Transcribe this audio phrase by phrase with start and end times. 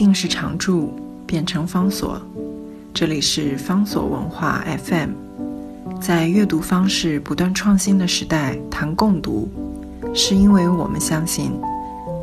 [0.00, 2.18] 定时常驻变成方所，
[2.94, 5.10] 这里是方所文化 FM。
[6.00, 9.46] 在阅读方式不断创新的时代，谈共读，
[10.14, 11.52] 是因为我们相信，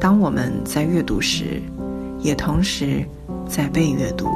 [0.01, 1.61] 当我们在阅读时，
[2.19, 3.05] 也同时
[3.47, 4.27] 在被阅读。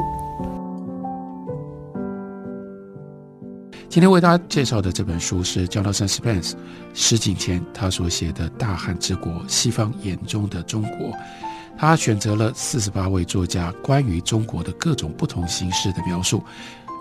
[3.90, 6.54] 今天为大家介绍的这本书是 Jonathan Spence
[6.94, 11.08] 石景前他所写的《大汉之国：西方眼中的中国》。
[11.82, 16.44] 他选择了四十八位作家关于中国的各种不同形式的描述，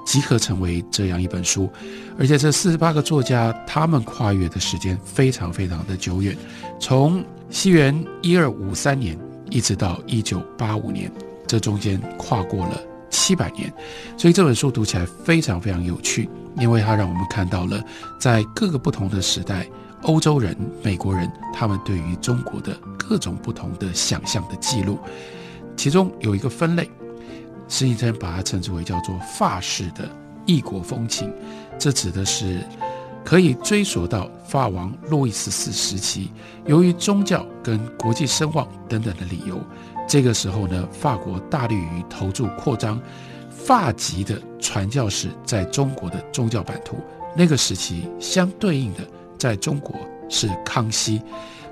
[0.06, 1.70] 集合成为这样一本书。
[2.18, 6.34] 而且这四十八个作家，他们跨越的时间非常非常的久远，
[6.80, 9.18] 从西元一二五三年
[9.50, 11.12] 一直到一九八五年，
[11.46, 13.70] 这中间跨过了七百年。
[14.16, 16.26] 所以这本书读起来非常非常有趣。
[16.58, 17.84] 因为它让我们看到了，
[18.18, 19.68] 在各个不同的时代，
[20.02, 24.98] 欧洲人、美国人他们对于中国的各种不同的想象的记录。
[25.76, 26.90] 其中有一个分类，
[27.68, 30.08] 施信珍把它称之为叫做法式的
[30.46, 31.32] 异国风情。
[31.78, 32.60] 这指的是
[33.24, 36.30] 可以追溯到法王路易十四时期，
[36.66, 39.58] 由于宗教跟国际声望等等的理由，
[40.08, 43.00] 这个时候呢，法国大力于投注扩张。
[43.50, 46.96] 法籍的传教士在中国的宗教版图，
[47.36, 49.00] 那个时期相对应的，
[49.40, 49.96] 在中国
[50.28, 51.20] 是康熙，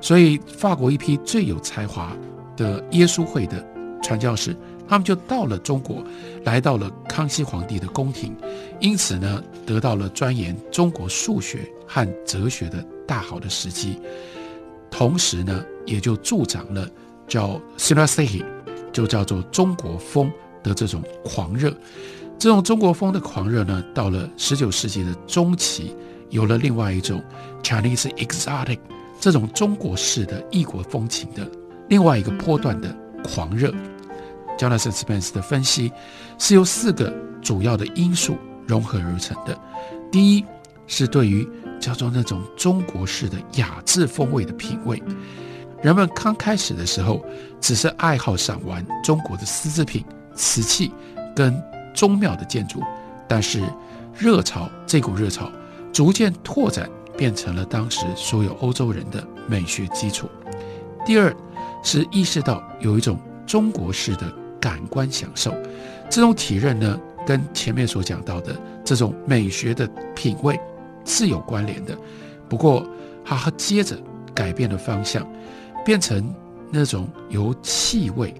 [0.00, 2.16] 所以法国一批最有才华
[2.56, 3.64] 的耶稣会的
[4.02, 4.56] 传教士，
[4.88, 6.02] 他们就到了中国，
[6.44, 8.34] 来到了康熙皇帝的宫廷，
[8.80, 14.00] 因此呢，得到了钻研中国数学和哲学的大好的时机，
[14.90, 16.88] 同时呢，也就助长了
[17.28, 18.44] 叫 s i n a s t y
[18.92, 20.32] 就叫做中国风。
[20.60, 21.72] 的这种狂热，
[22.36, 25.94] 这种中国风的狂热呢，到了十九世纪的中期，
[26.30, 27.22] 有了另外一种
[27.62, 28.78] Chinese exotic
[29.20, 31.50] 这种中国式的异国风情的
[31.88, 33.72] 另外一个波段的狂热。
[34.58, 35.92] Jonathan Spence 的分析
[36.38, 39.58] 是由四个主要的因素融合而成的。
[40.10, 40.44] 第一
[40.86, 41.48] 是对于
[41.80, 45.02] 叫做那种中国式的雅致风味的品味，
[45.82, 47.24] 人们刚开始的时候
[47.60, 50.04] 只是爱好赏玩中国的丝织品。
[50.40, 50.92] 瓷器
[51.34, 51.60] 跟
[51.92, 52.80] 宗庙的建筑，
[53.26, 53.60] 但是
[54.16, 55.50] 热潮这股热潮
[55.92, 60.28] 逐渐拓展，变成了当时所有欧洲人的美学基础。
[61.04, 61.34] 第二
[61.82, 65.54] 是意识到有一种中国式的感官享受，
[66.10, 70.58] 这种体认呢，跟前面所讲到的这种美学的品味
[71.04, 71.96] 是有关联的。
[72.48, 72.86] 不过，
[73.24, 73.96] 它接着
[74.34, 75.26] 改变了方向，
[75.84, 76.34] 变成
[76.70, 78.34] 那种由气味、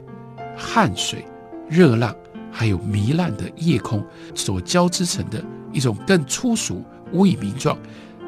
[0.57, 1.25] 汗水。
[1.71, 2.17] 热浪，
[2.51, 4.05] 还有糜烂的夜空
[4.35, 5.43] 所交织成的
[5.73, 7.79] 一种更粗俗、无以名状，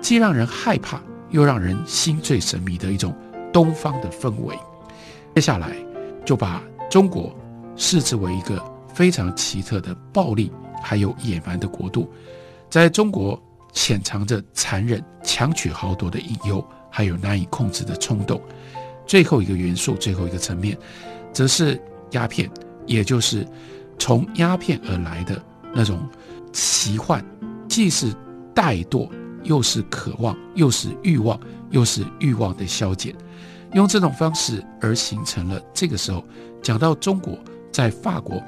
[0.01, 1.01] 既让人害怕
[1.31, 3.15] 又让人心醉神迷的一种
[3.53, 4.59] 东方的氛围。
[5.35, 5.75] 接下来
[6.25, 7.35] 就把中国
[7.77, 10.53] 视之为一个非常奇特的暴力
[10.83, 12.11] 还有野蛮的国度，
[12.69, 13.41] 在中国
[13.73, 18.41] 潜藏着残忍、强取豪夺的隐忧，还有难以控制的冲动。
[19.07, 20.77] 最后一个元素，最后一个层面，
[21.33, 22.51] 则是鸦片。
[22.87, 23.47] 也就是
[24.01, 25.41] 从鸦片而来的
[25.73, 26.01] 那种
[26.53, 27.25] 奇幻，
[27.69, 28.13] 既是
[28.55, 29.09] 怠惰，
[29.45, 31.39] 又是渴望，又是欲望，
[31.71, 33.15] 又是欲望的消减，
[33.75, 36.25] 用这种方式而形成了这个时候
[36.63, 37.39] 讲到中国
[37.71, 38.43] 在法国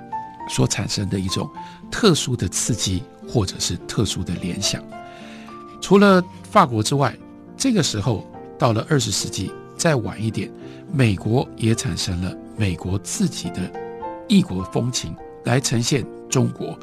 [0.48, 1.48] 所产生的一种
[1.90, 4.82] 特殊的刺激，或者是特殊的联想。
[5.82, 7.14] 除了法国之外，
[7.58, 8.26] 这个时候
[8.58, 10.50] 到了二十世纪再晚一点，
[10.90, 13.70] 美国也产生了美国自己的。
[14.28, 15.14] 异国风情
[15.44, 16.78] 来呈现中国，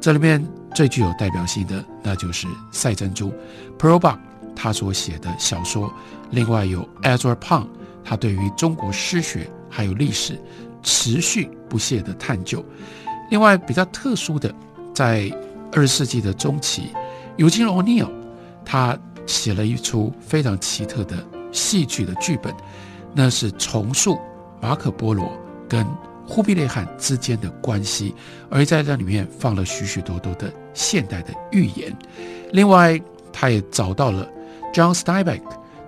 [0.00, 0.44] 这里面
[0.74, 3.32] 最具有代表性的，那就是赛珍珠
[3.78, 4.18] （Pearl Bang）
[4.54, 5.92] 他所写的小说。
[6.30, 7.66] 另外有 Ezra Pound，
[8.02, 10.40] 他对于中国诗学还有历史
[10.82, 12.64] 持续不懈的探究。
[13.30, 14.54] 另外比较特殊的，
[14.94, 15.30] 在
[15.72, 16.90] 二十世纪的中期，
[17.36, 18.08] 尤金·奥尼尔
[18.64, 22.54] 他写了一出非常奇特的戏剧的剧本，
[23.12, 24.18] 那是重塑
[24.60, 25.30] 马可·波罗
[25.68, 25.86] 跟。
[26.26, 28.14] 忽必烈汗之间的关系，
[28.48, 31.96] 而在这里面放了许许多多的现代的寓言。
[32.52, 33.00] 另外，
[33.32, 34.28] 他也找到了
[34.72, 35.42] John Steinbeck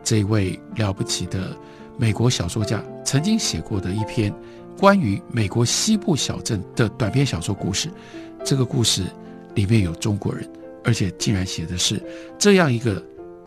[0.04, 1.56] 这位了不起的
[1.96, 4.32] 美国小说家，曾经写过的一篇
[4.78, 7.90] 关于美国西部小镇的短篇小说故事。
[8.44, 9.04] 这个故事
[9.54, 10.48] 里面有中国人，
[10.84, 12.00] 而且竟然写的是
[12.38, 13.02] 这样一个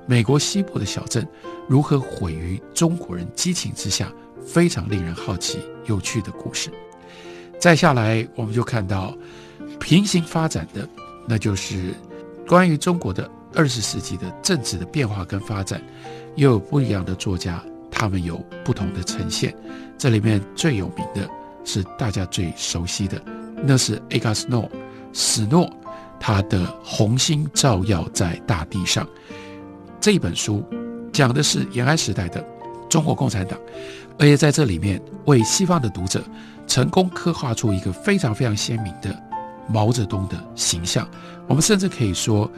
[0.07, 1.25] 美国西部的小镇
[1.67, 4.11] 如何毁于中国人激情之下。
[4.51, 6.71] 非常令人好奇、有趣的故事。
[7.59, 9.15] 再下来，我们就看到
[9.79, 10.87] 平行发展的，
[11.27, 11.93] 那就是
[12.47, 15.81] 关于中国的二十世纪的政治的变化跟发展，
[16.35, 19.55] 又有不一样的作家，他们有不同的呈现。
[19.97, 21.29] 这里面最有名的
[21.63, 23.21] 是大家最熟悉的，
[23.63, 24.69] 那是 a g a s n o
[25.11, 25.69] 史诺
[26.19, 29.05] 他的《红星照耀在大地上》
[29.99, 30.63] 这本书，
[31.11, 32.41] 讲的是延安时代的
[32.89, 33.57] 中国共产党，
[34.17, 36.21] 而且在这里面为西方的读者
[36.67, 39.15] 成功刻画出一个非常非常鲜明的
[39.67, 41.07] 毛泽东的形象。
[41.47, 42.49] 我们甚至可以说，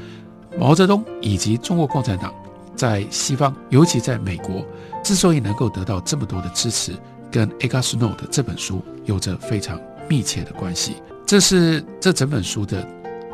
[0.57, 2.33] 毛泽东以及中国共产党
[2.75, 4.65] 在西方，尤其在美国，
[5.03, 6.93] 之所以能够得到这么多的支持，
[7.29, 9.79] 跟 a g a Snow 的这本书有着非常
[10.09, 10.95] 密切的关系。
[11.25, 12.85] 这是这整本书的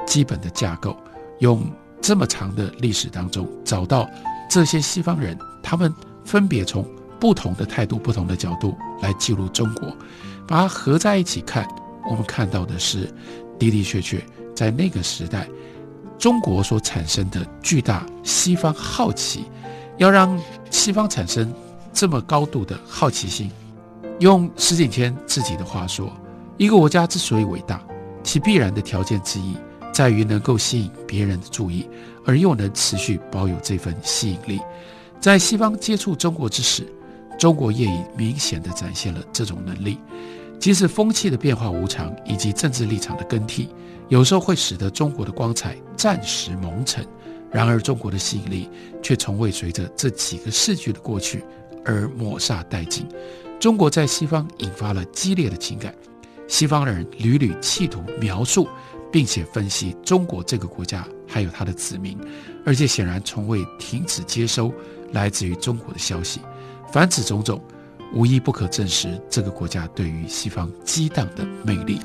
[0.06, 0.96] 基本的架构，
[1.40, 1.64] 用
[2.02, 4.08] 这么长的历史当中找到
[4.50, 5.92] 这些西方人，他们
[6.28, 6.86] 分别从
[7.22, 9.96] 不同的态度、不同的角度来记录中国，
[10.46, 11.66] 把它合在一起看，
[12.10, 13.06] 我们看到的是
[13.58, 14.22] 的的确确
[14.54, 15.48] 在那个时代，
[16.20, 19.46] 中国所产生的巨大西方好奇，
[19.96, 20.38] 要让
[20.70, 21.52] 西方产生
[21.94, 23.50] 这么高度的好奇心，
[24.20, 26.12] 用石景谦自己的话说。
[26.58, 27.82] 一个国家之所以伟大，
[28.22, 29.56] 其必然的条件之一，
[29.94, 31.88] 在于能够吸引别人的注意，
[32.26, 34.60] 而又能持续保有这份吸引力。
[35.20, 36.86] 在西方接触中国之时，
[37.38, 39.98] 中国业已明显地展现了这种能力。
[40.60, 43.70] 即使风气的变化无常，以及政治立场的更替，
[44.10, 47.06] 有时候会使得中国的光彩暂时蒙尘，
[47.52, 48.70] 然而中国的吸引力
[49.04, 51.44] 却从未随着这几个世纪的过去
[51.86, 53.08] 而抹煞殆尽。
[53.60, 55.94] 中国在西方引发了激烈的情感。
[56.48, 58.68] 西方人屡屡企图描述，
[59.12, 62.18] 并且分析中国这个国家还有他的子民，
[62.66, 64.74] 而且显然从未停止接收
[65.12, 66.42] 来自于中国的消息。
[66.92, 67.62] 凡此种种，
[68.14, 72.00] 无一不可证实这个国家对于西方激荡的魅力。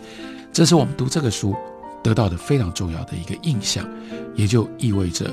[0.53, 1.55] 这是我们读这个书
[2.03, 3.89] 得到的非常重要的一个印象，
[4.35, 5.33] 也就意味着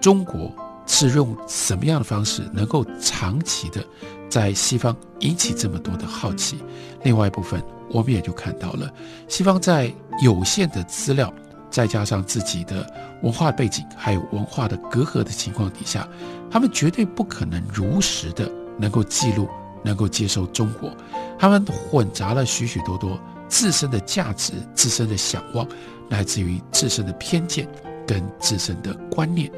[0.00, 0.54] 中国
[0.90, 3.82] 是用什么样的方式能够长期的
[4.28, 6.58] 在西方引起这么多的好奇。
[7.04, 7.62] 另外一部分。
[7.92, 8.88] 我们也就看到了，
[9.26, 9.92] 西方在
[10.22, 11.34] 有限的资料，
[11.72, 12.88] 再加上自己的
[13.20, 16.08] 文化背景，还有文化的隔阂的情况底下，
[16.48, 18.48] 他们绝对不可能如实的
[18.78, 19.48] 能够记录，
[19.82, 20.96] 能够接受中国。
[21.36, 25.66] 他们混杂了许许多多自身的价值、自身的想望，
[26.10, 27.68] 来自于自身的偏见
[28.06, 29.50] 跟自身的观念，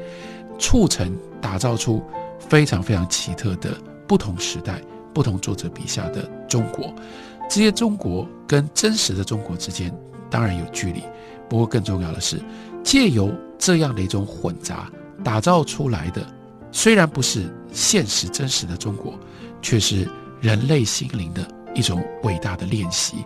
[0.57, 2.03] 促成打造出
[2.39, 3.77] 非常非常奇特的
[4.07, 4.81] 不同时代、
[5.13, 6.93] 不同作者笔下的中国。
[7.49, 9.93] 这些中国跟真实的中国之间
[10.29, 11.03] 当然有距离，
[11.49, 12.41] 不过更重要的是，
[12.83, 14.89] 借由这样的一种混杂
[15.23, 16.25] 打造出来的，
[16.71, 19.13] 虽然不是现实真实的中国，
[19.61, 20.09] 却是
[20.41, 23.25] 人类心灵的一种伟大的练习。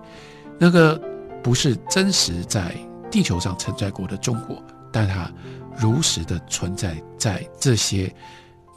[0.59, 0.99] 那个
[1.43, 2.75] 不是真实在
[3.09, 4.61] 地球上存在过的中国，
[4.97, 5.31] 但它
[5.77, 8.11] 如实的存在在这些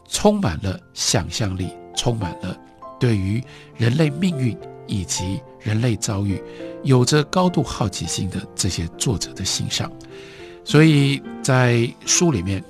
[0.06, 2.54] 充满了想象力、充满了
[2.98, 3.42] 对于
[3.78, 4.54] 人类命运。
[4.92, 6.42] 以及人类遭遇，
[6.82, 9.88] 有着高度好奇心的这些作者的心上，
[10.64, 12.60] 所以在书里面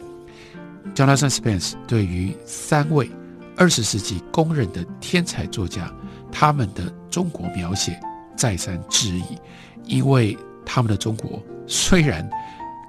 [0.94, 3.10] ，Jonathan Spence 对于三位
[3.56, 5.90] 二十世纪公认的天才作家，
[6.30, 7.98] 他们的中国描写
[8.36, 9.24] 再三质疑，
[9.86, 10.36] 因为
[10.66, 12.28] 他们的中国虽然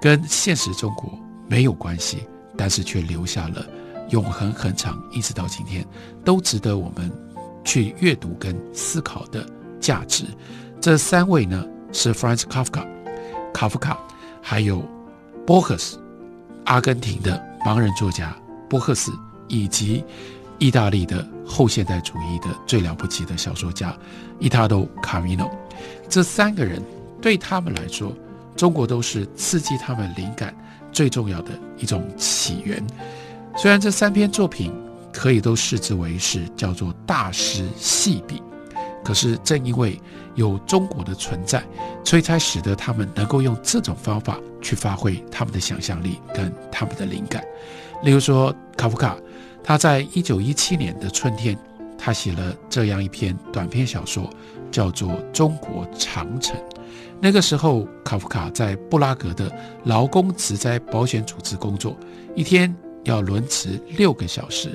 [0.02, 1.18] 跟现实中国
[1.48, 2.26] 没有关系，
[2.58, 3.64] 但是却留下了
[4.10, 5.82] 永恒、很长，一直到今天
[6.22, 7.10] 都值得我们。
[7.64, 9.46] 去阅读跟思考的
[9.78, 10.24] 价值，
[10.80, 12.84] 这三位呢是 Franz Kafka、
[13.54, 13.96] 卡夫卡，
[14.42, 14.84] 还有
[15.46, 15.96] 波赫斯，
[16.64, 18.36] 阿根廷的盲人作家
[18.68, 19.12] 波赫斯，
[19.46, 20.04] 以及
[20.58, 23.96] 意大利的后现代主义的最了不起的小说家
[24.40, 25.48] 伊塔多卡米诺。
[26.08, 26.82] 这三个人
[27.20, 28.12] 对他们来说，
[28.56, 30.54] 中国都是刺激他们灵感
[30.92, 32.84] 最重要的一种起源。
[33.56, 34.72] 虽然这三篇作品。
[35.14, 38.42] 可以都视之为是叫做大师细笔，
[39.04, 40.00] 可是正因为
[40.36, 41.62] 有中国的存在，
[42.02, 47.44] 所以才使得他们能够用这种方法去发挥他们的想象力跟他们的灵感。
[48.02, 49.14] 例如说，卡夫卡，
[49.62, 51.54] 他在一九一七年的春天，
[51.98, 54.30] 他写了这样一篇短篇小说，
[54.70, 56.56] 叫做《中国长城》。
[57.20, 59.50] 那个时候，卡夫卡在布拉格的
[59.84, 61.96] 劳工职灾保险组织工作，
[62.34, 64.70] 一天要轮值六个小时。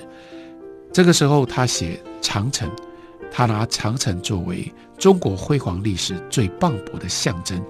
[0.93, 2.71] 这个时候，他写长城，
[3.29, 7.61] 他拿长城作为中国辉煌历史最磅礴的象征，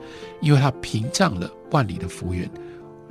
[0.42, 2.50] 因为它屏障了万里的幅员，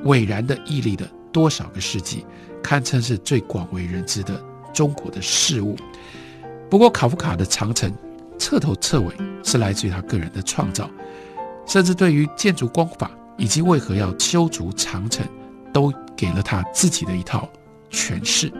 [0.04, 2.24] 伟然的屹立了多少个世纪，
[2.62, 4.40] 堪称是最广为人知的
[4.72, 5.76] 中国的事物。
[6.70, 7.92] 不过，卡夫卡的长城
[8.38, 9.12] 彻头彻尾
[9.42, 10.88] 是来自于他个人的创造，
[11.66, 15.26] 甚至对于建筑工法以及为何要修筑长城，
[15.72, 17.48] 都给了他自己的一套
[17.90, 18.52] 诠释。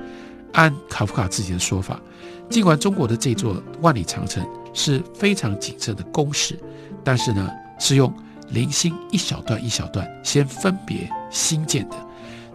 [0.53, 2.01] 按卡夫卡自己的说法，
[2.49, 6.59] 尽管中国的这座万里长城是非常谨慎的工事，
[7.05, 8.13] 但是呢，是用
[8.49, 11.97] 零星一小段一小段先分别新建的。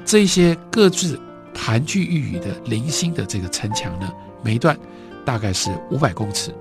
[0.04, 1.20] 这些各自
[1.54, 4.76] 盘踞一隅的零星的这个城墙呢，每一段
[5.24, 6.54] 大概是五百公尺。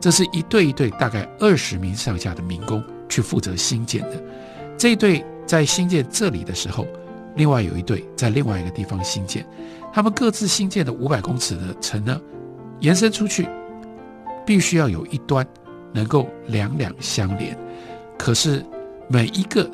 [0.00, 4.22] 这是一队一队大概二十名上下的民工去负责新建的。
[4.76, 6.86] 这一队在新建这里的时候，
[7.34, 9.44] 另外有一队在另外一个地方新建。
[9.92, 12.20] 他们各自新建的五百公尺的城呢，
[12.80, 13.48] 延伸出去，
[14.46, 15.46] 必须要有一端
[15.92, 17.56] 能够两两相连。
[18.18, 18.64] 可是
[19.08, 19.68] 每一个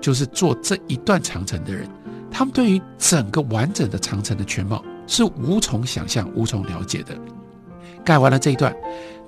[0.00, 1.88] 就是做这一段长城的人，
[2.30, 7.14] 他们对于整个完整的长城的全貌是无从想象、无从了解的。
[8.02, 8.74] 盖完了这一段，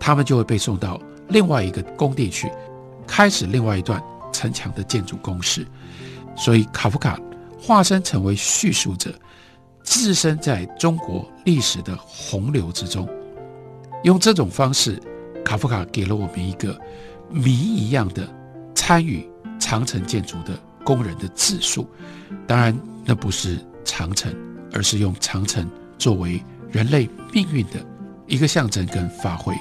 [0.01, 2.51] 他们就会被送到另外一个工地去，
[3.15, 4.03] 开始另外一段
[4.33, 5.67] 城墙的建筑工事。
[6.35, 7.21] 所以卡夫卡
[7.61, 9.15] 化身成为叙述者，
[9.85, 13.07] 置身在中国历史的洪流之中，
[14.03, 14.99] 用这种方式，
[15.45, 16.75] 卡夫卡给了我们一个
[17.29, 18.27] 谜一样的
[18.75, 19.29] 参与
[19.61, 21.87] 长城建筑的工人的自述。
[22.47, 24.35] 当然，那不是长城，
[24.73, 27.73] 而是用长城作为人类命运的。
[28.29, 29.55] 一个象征跟发挥，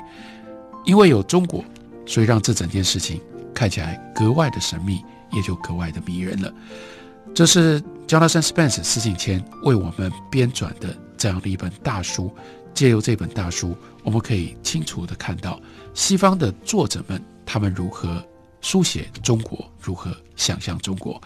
[0.86, 1.66] 因为有中国，
[2.06, 3.20] 所以让这整件事情
[3.62, 6.52] 看起来格外的神秘，也就格外的迷人了。
[7.32, 12.36] 这是 Jonathan Spence 司景谦为我们编撰的这样的一本大书。
[12.74, 15.62] 借由这本大书，我们可以清楚的看到
[15.94, 18.26] 西方的作者们他们如何
[18.62, 21.22] 书写中国，如何想象中国。